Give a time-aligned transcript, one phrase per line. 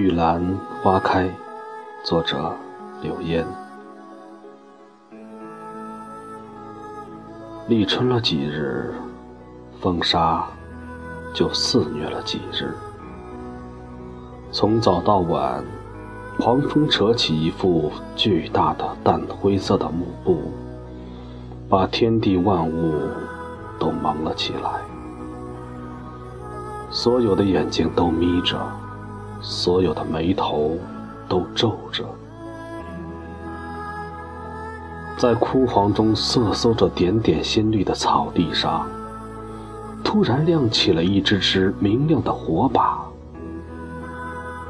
[0.00, 0.42] 玉兰
[0.82, 1.28] 花开，
[2.02, 2.56] 作者
[3.02, 3.46] 柳烟。
[7.68, 8.94] 立春了几日，
[9.78, 10.42] 风沙
[11.34, 12.74] 就肆虐了几日。
[14.50, 15.62] 从早到晚，
[16.38, 20.50] 狂风扯起一副巨大的淡灰色的幕布，
[21.68, 22.94] 把天地万物
[23.78, 24.80] 都蒙了起来。
[26.88, 28.58] 所有的眼睛都眯着，
[29.40, 30.76] 所有的眉头
[31.28, 32.04] 都皱着。
[35.16, 38.86] 在枯黄中瑟缩着点点鲜绿的草地上，
[40.02, 43.00] 突然亮起了一支支明亮的火把，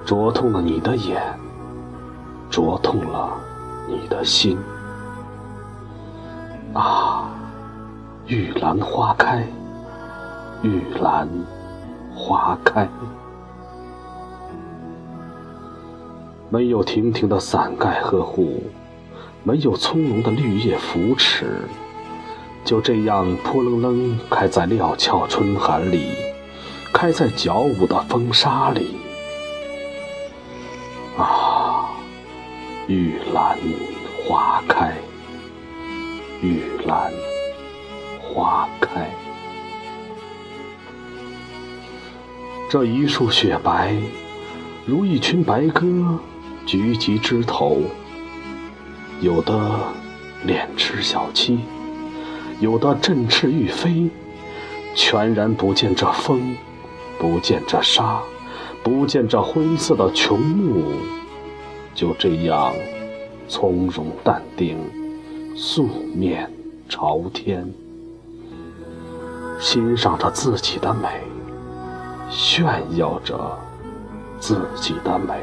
[0.05, 1.23] 灼痛了你的眼，
[2.51, 3.31] 灼痛了
[3.89, 4.59] 你的心。
[6.75, 7.31] 啊，
[8.27, 9.47] 玉兰花开，
[10.63, 11.29] 玉兰。
[12.13, 12.87] 花开，
[16.53, 18.65] 没有亭亭的伞盖呵护，
[19.45, 21.63] 没有葱茏的绿叶扶持，
[22.65, 26.09] 就这样扑棱棱开在料峭春寒里，
[26.93, 28.97] 开在矫舞的风沙里。
[31.17, 31.91] 啊，
[32.89, 33.57] 玉兰
[34.27, 34.97] 花开，
[36.43, 37.13] 玉兰
[38.21, 39.09] 花开。
[42.69, 43.95] 这一束雪白，
[44.85, 45.87] 如一群白鸽
[46.67, 47.83] 举起枝头。
[49.21, 49.53] 有的
[50.45, 51.61] 脸赤小七，
[52.61, 54.09] 有的振翅欲飞，
[54.95, 56.57] 全然不见这风，
[57.19, 58.21] 不见这沙，
[58.83, 60.95] 不见这灰色的穹幕，
[61.95, 62.73] 就这样
[63.47, 64.79] 从容淡定，
[65.55, 66.51] 素面
[66.89, 67.71] 朝天，
[69.59, 71.09] 欣赏着自己的美。
[72.31, 72.65] 炫
[72.97, 73.59] 耀着
[74.39, 75.35] 自己的美。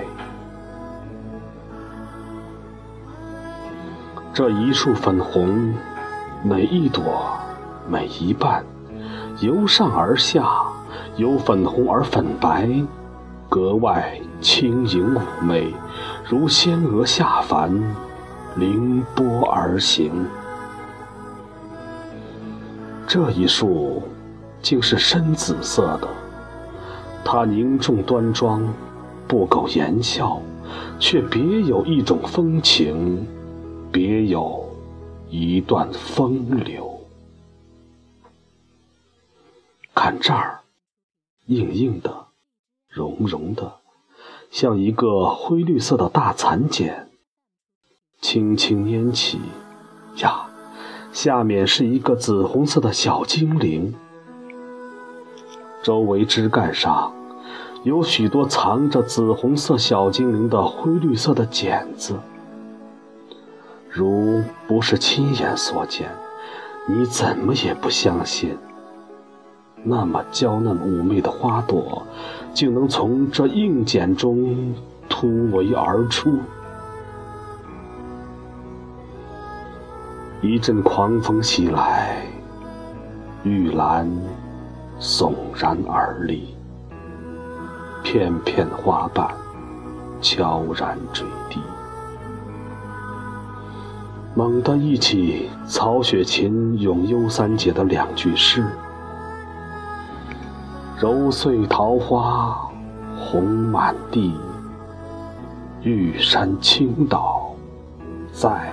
[4.38, 5.74] 这一束粉红，
[6.44, 7.36] 每一朵，
[7.90, 8.64] 每一瓣，
[9.40, 10.62] 由上而下，
[11.16, 12.70] 由粉红而粉白，
[13.50, 15.74] 格外轻盈妩媚，
[16.24, 17.82] 如仙娥下凡，
[18.58, 20.28] 凌波而行。
[23.08, 24.04] 这一束，
[24.62, 26.08] 竟是深紫色的。
[27.26, 28.62] 它凝重端庄，
[29.28, 30.40] 不苟言笑，
[31.00, 33.26] 却别有一种风情，
[33.92, 34.70] 别有
[35.30, 37.02] 一段风流。
[39.94, 40.60] 看这儿，
[41.46, 42.28] 硬硬的，
[42.90, 43.78] 绒绒的，
[44.52, 47.10] 像一个灰绿色的大蚕茧。
[48.22, 49.40] 轻轻拈起，
[50.18, 50.48] 呀，
[51.12, 53.94] 下面是一个紫红色的小精灵。
[55.84, 57.14] 周围枝干上。
[57.84, 62.20] 有许多藏着紫红色小精灵的灰绿色的茧子，
[63.90, 66.10] 如不是亲眼所见，
[66.88, 68.58] 你怎么也不相信，
[69.84, 72.06] 那么娇嫩妩媚的花朵，
[72.54, 74.74] 竟能从这硬茧中
[75.10, 76.38] 突围而出。
[80.42, 82.22] 一阵狂风袭来，
[83.44, 84.08] 玉兰
[85.00, 86.56] 悚然而立。
[88.04, 89.28] 片片花瓣
[90.22, 91.60] 悄然坠地，
[94.38, 98.64] 猛地忆起曹雪芹咏幽三姐的两句诗
[100.96, 102.56] ：“揉碎桃花
[103.18, 104.36] 红满地，
[105.82, 107.50] 玉山倾倒
[108.32, 108.72] 在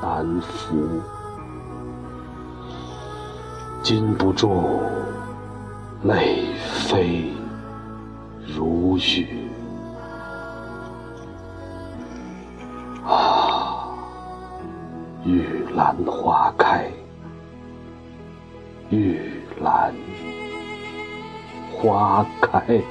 [0.00, 0.78] 南府。
[3.82, 4.80] 禁不住
[6.04, 6.46] 泪
[6.88, 7.30] 飞。”
[8.56, 9.46] 如雨
[15.24, 16.90] 玉兰花开，
[18.90, 19.20] 玉
[19.60, 19.94] 兰
[21.72, 22.82] 花开。